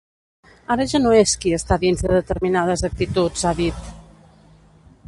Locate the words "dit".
3.63-3.95